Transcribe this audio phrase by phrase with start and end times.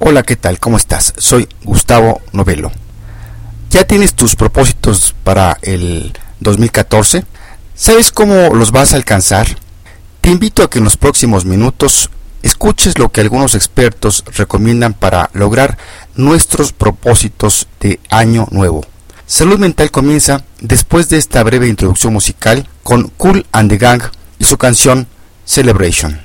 [0.00, 0.58] Hola, ¿qué tal?
[0.58, 1.14] ¿Cómo estás?
[1.18, 2.72] Soy Gustavo Novelo.
[3.70, 7.24] ¿Ya tienes tus propósitos para el 2014?
[7.76, 9.46] ¿Sabes cómo los vas a alcanzar?
[10.20, 12.10] Te invito a que en los próximos minutos
[12.42, 15.78] escuches lo que algunos expertos recomiendan para lograr
[16.16, 18.84] nuestros propósitos de año nuevo.
[19.26, 24.02] Salud Mental comienza después de esta breve introducción musical con Cool and the Gang
[24.40, 25.06] y su canción
[25.44, 26.20] Celebration.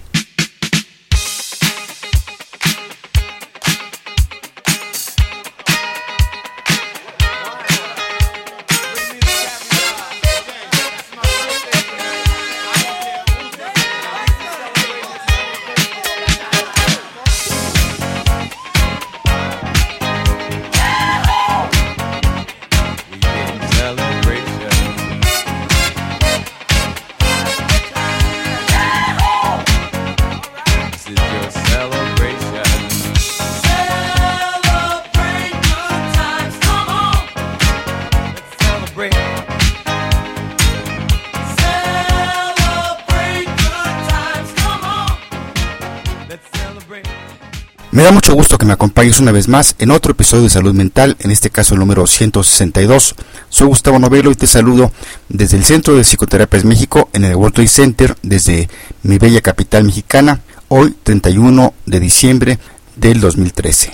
[47.92, 50.76] Me da mucho gusto que me acompañes una vez más en otro episodio de Salud
[50.76, 53.16] Mental, en este caso el número 162.
[53.50, 54.92] Soy Gustavo Novelo y te saludo
[55.28, 58.70] desde el Centro de Psicoterapias México en el World Trade Center, desde
[59.02, 62.60] mi bella capital mexicana, hoy 31 de diciembre
[62.95, 63.92] del 2013.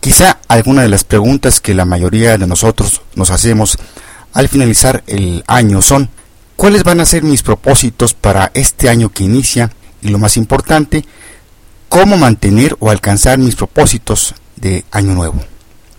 [0.00, 3.76] Quizá alguna de las preguntas que la mayoría de nosotros nos hacemos
[4.32, 6.08] al finalizar el año son,
[6.56, 9.70] ¿cuáles van a ser mis propósitos para este año que inicia?
[10.00, 11.04] Y lo más importante,
[11.88, 15.40] cómo mantener o alcanzar mis propósitos de año nuevo.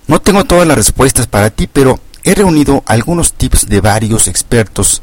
[0.07, 5.01] No tengo todas las respuestas para ti, pero he reunido algunos tips de varios expertos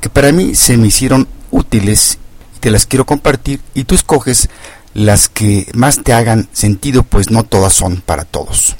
[0.00, 2.18] que para mí se me hicieron útiles
[2.56, 4.48] y te las quiero compartir y tú escoges
[4.92, 8.76] las que más te hagan sentido, pues no todas son para todos.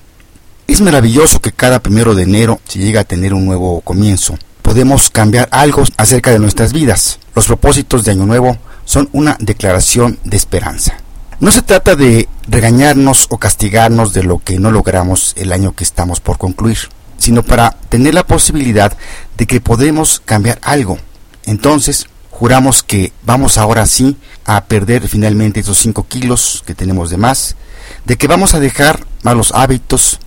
[0.67, 4.39] Es maravilloso que cada primero de enero se llegue a tener un nuevo comienzo.
[4.63, 7.19] Podemos cambiar algo acerca de nuestras vidas.
[7.35, 10.97] Los propósitos de Año Nuevo son una declaración de esperanza.
[11.41, 15.83] No se trata de regañarnos o castigarnos de lo que no logramos el año que
[15.83, 16.79] estamos por concluir,
[17.19, 18.97] sino para tener la posibilidad
[19.37, 20.99] de que podemos cambiar algo.
[21.45, 27.17] Entonces, juramos que vamos ahora sí a perder finalmente esos 5 kilos que tenemos de
[27.17, 27.57] más,
[28.05, 30.21] de que vamos a dejar malos hábitos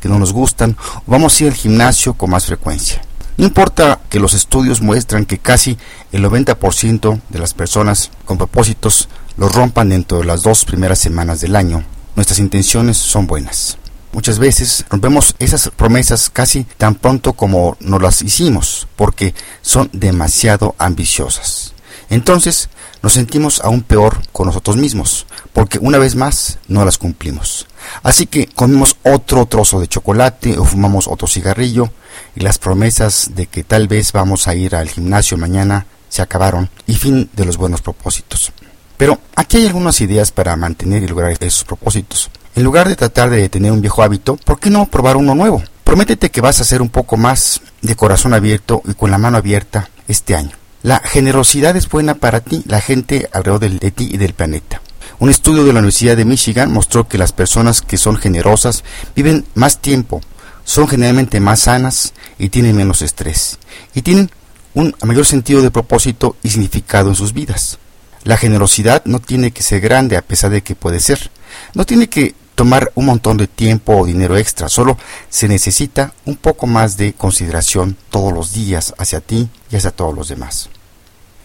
[0.00, 3.02] que no nos gustan, o vamos a ir al gimnasio con más frecuencia.
[3.40, 5.78] No importa que los estudios muestran que casi
[6.12, 9.08] el 90% de las personas con propósitos
[9.38, 11.82] los rompan dentro de las dos primeras semanas del año,
[12.16, 13.78] nuestras intenciones son buenas.
[14.12, 20.74] Muchas veces rompemos esas promesas casi tan pronto como nos las hicimos, porque son demasiado
[20.76, 21.72] ambiciosas.
[22.10, 22.68] Entonces
[23.02, 25.24] nos sentimos aún peor con nosotros mismos,
[25.54, 27.66] porque una vez más no las cumplimos.
[28.02, 31.90] Así que comemos otro trozo de chocolate o fumamos otro cigarrillo
[32.36, 36.68] y las promesas de que tal vez vamos a ir al gimnasio mañana se acabaron
[36.86, 38.52] y fin de los buenos propósitos.
[38.96, 42.30] Pero aquí hay algunas ideas para mantener y lograr esos propósitos.
[42.54, 45.62] En lugar de tratar de tener un viejo hábito, ¿por qué no probar uno nuevo?
[45.84, 49.38] Prométete que vas a ser un poco más de corazón abierto y con la mano
[49.38, 50.52] abierta este año.
[50.82, 54.80] La generosidad es buena para ti, la gente alrededor de ti y del planeta.
[55.20, 59.44] Un estudio de la Universidad de Michigan mostró que las personas que son generosas viven
[59.54, 60.22] más tiempo,
[60.70, 63.58] son generalmente más sanas y tienen menos estrés.
[63.92, 64.30] Y tienen
[64.72, 67.78] un mayor sentido de propósito y significado en sus vidas.
[68.22, 71.32] La generosidad no tiene que ser grande a pesar de que puede ser.
[71.74, 74.96] No tiene que tomar un montón de tiempo o dinero extra, solo
[75.28, 80.14] se necesita un poco más de consideración todos los días hacia ti y hacia todos
[80.14, 80.68] los demás.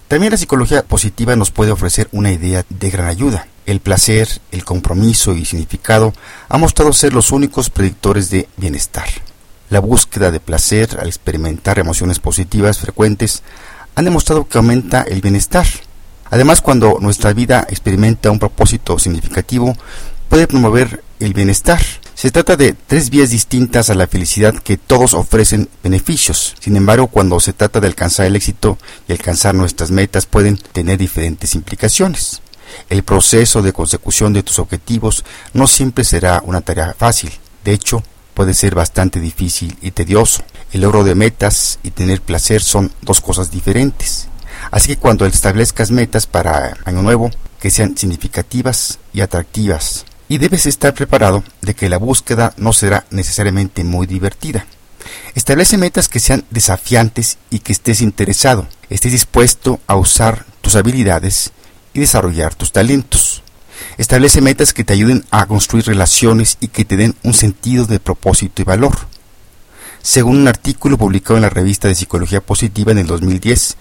[0.08, 3.47] También la psicología positiva nos puede ofrecer una idea de gran ayuda.
[3.66, 6.14] El placer, el compromiso y significado
[6.50, 9.08] han mostrado ser los únicos predictores de bienestar.
[9.70, 13.42] La búsqueda de placer al experimentar emociones positivas frecuentes
[13.96, 15.66] han demostrado que aumenta el bienestar.
[16.30, 19.76] Además, cuando nuestra vida experimenta un propósito significativo,
[20.30, 21.82] puede promover el bienestar.
[22.14, 26.56] Se trata de tres vías distintas a la felicidad que todos ofrecen beneficios.
[26.59, 28.78] Sin embargo, cuando se trata de alcanzar el éxito
[29.08, 32.41] y alcanzar nuestras metas pueden tener diferentes implicaciones.
[32.90, 35.23] El proceso de consecución de tus objetivos
[35.53, 37.32] no siempre será una tarea fácil.
[37.64, 38.03] De hecho,
[38.34, 40.44] puede ser bastante difícil y tedioso.
[40.72, 44.28] El logro de metas y tener placer son dos cosas diferentes.
[44.72, 50.06] Así que cuando establezcas metas para Año Nuevo, que sean significativas y atractivas.
[50.28, 54.66] Y debes estar preparado de que la búsqueda no será necesariamente muy divertida.
[55.35, 61.52] Establece metas que sean desafiantes y que estés interesado, estés dispuesto a usar tus habilidades
[61.96, 63.42] y desarrollar tus talentos.
[63.97, 68.00] Establece metas que te ayuden a construir relaciones y que te den un sentido de
[68.00, 68.94] propósito y valor.
[70.02, 73.78] Según un artículo publicado en la revista de Psicología Positiva en el 2010,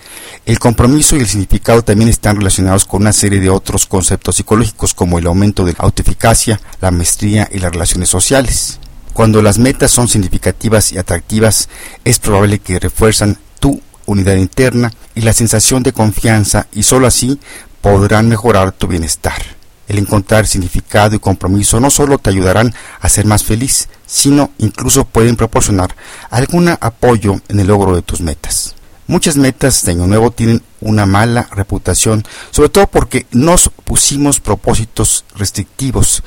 [0.47, 4.95] el compromiso y el significado también están relacionados con una serie de otros conceptos psicológicos
[4.95, 8.79] como el aumento de la autoeficacia, la maestría y las relaciones sociales.
[9.13, 11.69] Cuando las metas son significativas y atractivas,
[12.05, 17.39] es probable que refuerzan tu unidad interna y la sensación de confianza y sólo así
[17.85, 19.43] podrán mejorar tu bienestar.
[19.89, 25.05] El encontrar significado y compromiso no solo te ayudarán a ser más feliz, sino incluso
[25.05, 25.95] pueden proporcionar
[26.31, 28.75] algún apoyo en el logro de tus metas.
[29.07, 35.27] Muchas metas de Año Nuevo tienen una mala reputación, sobre todo porque nos pusimos propósitos
[35.37, 36.23] restrictivos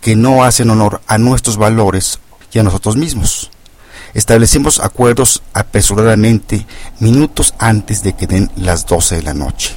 [0.00, 2.20] que no hacen honor a nuestros valores
[2.54, 3.50] y a nosotros mismos.
[4.14, 6.66] Establecemos acuerdos apresuradamente
[7.00, 9.74] minutos antes de que den las 12 de la noche,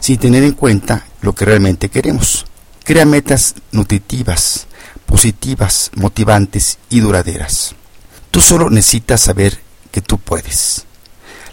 [0.00, 2.46] sin tener en cuenta lo que realmente queremos.
[2.84, 4.66] Crea metas nutritivas,
[5.06, 7.74] positivas, motivantes y duraderas.
[8.30, 9.60] Tú solo necesitas saber
[9.90, 10.86] que tú puedes.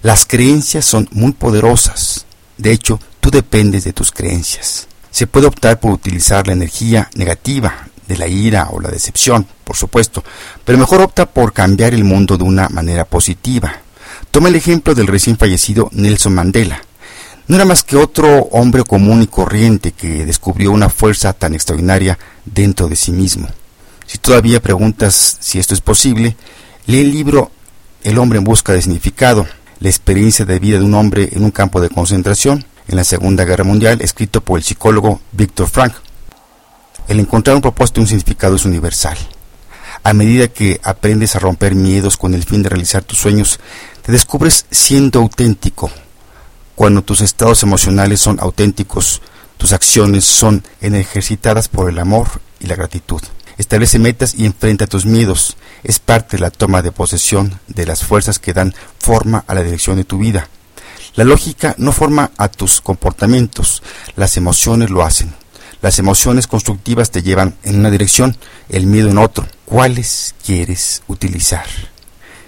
[0.01, 2.25] Las creencias son muy poderosas.
[2.57, 4.88] De hecho, tú dependes de tus creencias.
[5.11, 9.75] Se puede optar por utilizar la energía negativa, de la ira o la decepción, por
[9.75, 10.23] supuesto,
[10.63, 13.81] pero mejor opta por cambiar el mundo de una manera positiva.
[14.31, 16.81] Toma el ejemplo del recién fallecido Nelson Mandela.
[17.47, 22.19] No era más que otro hombre común y corriente que descubrió una fuerza tan extraordinaria
[22.44, 23.47] dentro de sí mismo.
[24.05, 26.35] Si todavía preguntas si esto es posible,
[26.88, 27.51] lee el libro
[28.03, 29.47] El hombre en busca de significado,
[29.79, 33.45] la experiencia de vida de un hombre en un campo de concentración en la Segunda
[33.45, 35.94] Guerra Mundial, escrito por el psicólogo Víctor Frank.
[37.07, 39.17] El encontrar un propósito y un significado es universal.
[40.03, 43.57] A medida que aprendes a romper miedos con el fin de realizar tus sueños,
[44.05, 45.89] te descubres siendo auténtico.
[46.77, 49.24] Cuando tus estados emocionales son auténticos,
[49.57, 52.27] tus acciones son ejercitadas por el amor
[52.59, 53.19] y la gratitud.
[53.57, 55.57] Establece metas y enfrenta tus miedos.
[55.83, 59.63] Es parte de la toma de posesión de las fuerzas que dan forma a la
[59.63, 60.50] dirección de tu vida.
[61.15, 63.81] La lógica no forma a tus comportamientos,
[64.15, 65.33] las emociones lo hacen.
[65.81, 68.38] Las emociones constructivas te llevan en una dirección,
[68.69, 69.47] el miedo en otro.
[69.65, 71.65] ¿Cuáles quieres utilizar?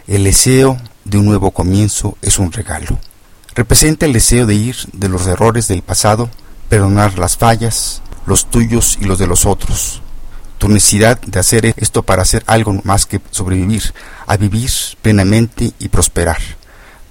[0.05, 2.99] El deseo de un nuevo comienzo es un regalo.
[3.59, 6.29] Representa el deseo de ir de los errores del pasado,
[6.69, 10.01] perdonar las fallas, los tuyos y los de los otros.
[10.59, 13.93] Tu necesidad de hacer esto para hacer algo más que sobrevivir,
[14.27, 14.71] a vivir
[15.01, 16.37] plenamente y prosperar,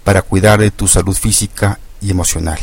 [0.05, 2.59] para cuidar de tu salud física y emocional,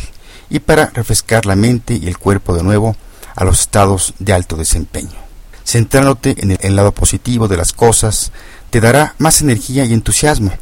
[0.50, 2.96] y para refrescar la mente y el cuerpo de nuevo
[3.36, 5.20] a los estados de alto desempeño.
[5.64, 8.32] Centrándote en el, lado positivo de las cosas
[8.72, 10.54] te dará más energía y entusiasmo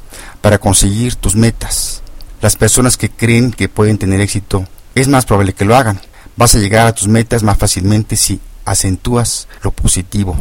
[0.41, 2.02] para conseguir tus metas.
[2.43, 6.01] Las personas que creen que pueden tener éxito es más probable que lo hagan.
[6.35, 10.35] Vas a llegar a tus metas más fácilmente si acentúas lo positivo.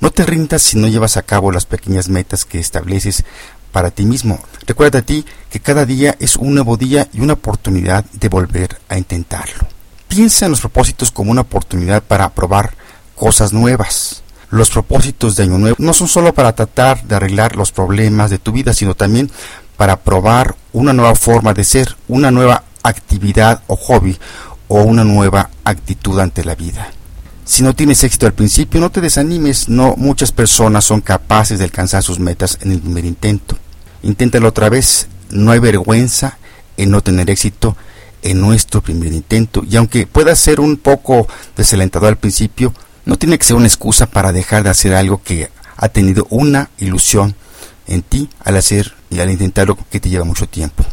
[0.00, 3.22] No te rindas si no llevas a cabo las pequeñas metas que estableces
[3.70, 4.40] para ti mismo.
[4.66, 8.76] Recuerda a ti que cada día es un nuevo día y una oportunidad de volver
[8.88, 9.68] a intentarlo.
[10.08, 12.74] Piensa en los propósitos como una oportunidad para probar
[13.14, 14.24] cosas nuevas.
[14.50, 18.38] Los propósitos de Año Nuevo no son solo para tratar de arreglar los problemas de
[18.38, 19.30] tu vida, sino también
[19.78, 24.18] para probar una nueva forma de ser, una nueva actividad o hobby
[24.66, 26.90] o una nueva actitud ante la vida.
[27.44, 31.64] Si no tienes éxito al principio, no te desanimes, no muchas personas son capaces de
[31.64, 33.56] alcanzar sus metas en el primer intento.
[34.02, 36.38] Inténtalo otra vez, no hay vergüenza
[36.76, 37.76] en no tener éxito
[38.22, 42.74] en nuestro primer intento y aunque pueda ser un poco desalentador al principio,
[43.04, 46.68] no tiene que ser una excusa para dejar de hacer algo que ha tenido una
[46.78, 47.36] ilusión
[47.88, 50.84] en ti al hacer y al intentarlo que te lleva mucho tiempo.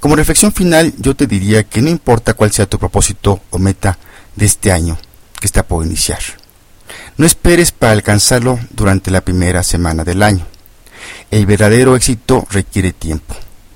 [0.00, 3.98] Como reflexión final, yo te diría que no importa cuál sea tu propósito o meta
[4.36, 4.96] de este año
[5.40, 6.20] que está por iniciar.
[7.16, 10.46] No esperes para alcanzarlo durante la primera semana del año.
[11.30, 13.34] El verdadero éxito requiere tiempo.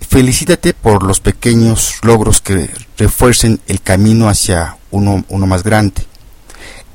[0.09, 6.07] Felicítate por los pequeños logros que refuercen el camino hacia uno, uno más grande.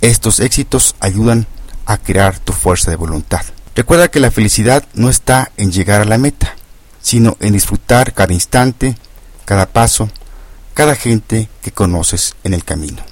[0.01, 1.47] Estos éxitos ayudan
[1.85, 3.41] a crear tu fuerza de voluntad.
[3.77, 6.55] Recuerda que la felicidad no está en llegar a la meta,
[6.99, 8.97] sino en disfrutar cada instante,
[9.45, 10.09] cada paso,
[10.73, 13.03] cada gente que conoces en el camino.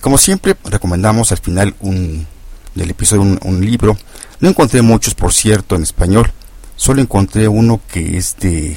[0.00, 2.26] Como siempre, recomendamos al final un,
[2.74, 3.96] del episodio un, un libro.
[4.40, 6.32] No encontré muchos, por cierto, en español.
[6.74, 8.76] Solo encontré uno que es de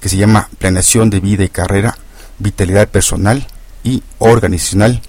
[0.00, 1.98] que se llama Planeación de Vida y Carrera,
[2.38, 3.46] Vitalidad Personal
[3.82, 5.02] y Organizacional,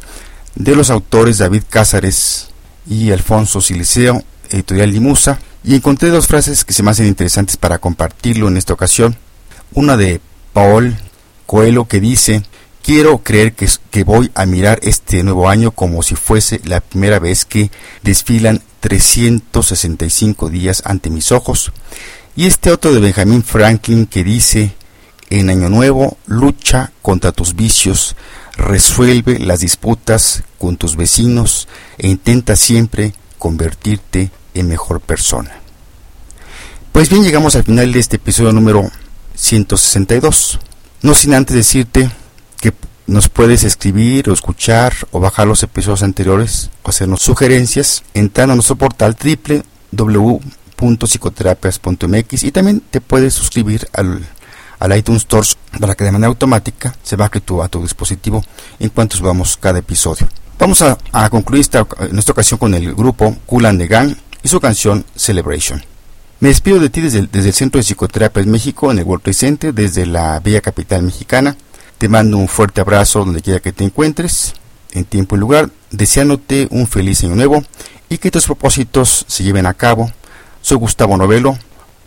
[0.56, 2.50] de los autores David Cázares
[2.86, 4.22] y Alfonso Siliceo,
[4.52, 8.74] editorial Limusa, y encontré dos frases que se me hacen interesantes para compartirlo en esta
[8.74, 9.18] ocasión.
[9.74, 10.22] Una de
[10.54, 10.96] Paul
[11.46, 12.44] Coelho que dice
[12.86, 17.18] Quiero creer que, que voy a mirar este nuevo año como si fuese la primera
[17.18, 17.72] vez que
[18.04, 21.72] desfilan 365 días ante mis ojos.
[22.36, 24.76] Y este otro de Benjamin Franklin que dice,
[25.32, 28.16] en Año Nuevo lucha contra tus vicios,
[28.56, 35.52] resuelve las disputas con tus vecinos e intenta siempre convertirte en mejor persona.
[36.92, 38.90] Pues bien, llegamos al final de este episodio número
[39.36, 40.60] 162.
[41.02, 42.10] No sin antes decirte
[42.62, 42.74] que
[43.06, 48.56] nos puedes escribir o escuchar o bajar los episodios anteriores o hacernos sugerencias entrando a
[48.56, 49.18] nuestro portal
[49.92, 54.26] www.psicoterapias.mx y también te puedes suscribir al,
[54.80, 55.46] al iTunes Store
[55.80, 58.44] para que de manera automática se baje tu, a tu dispositivo
[58.80, 60.30] en cuanto subamos cada episodio.
[60.58, 60.98] Vamos a,
[61.30, 65.84] concluir esta, en esta ocasión con el grupo Kulan de Gang y su canción Celebration.
[66.40, 69.24] Me despido de ti desde desde el Centro de Psicoterapia en México, en el World
[69.24, 71.58] Trade Center, desde la bella capital mexicana.
[71.98, 74.54] Te mando un fuerte abrazo donde quiera que te encuentres,
[74.94, 77.62] en tiempo y lugar, deseándote un feliz año nuevo
[78.08, 80.10] y que tus propósitos se lleven a cabo.
[80.62, 81.58] Soy Gustavo Novelo,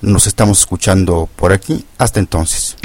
[0.00, 1.84] nos estamos escuchando por aquí.
[1.98, 2.76] Hasta entonces.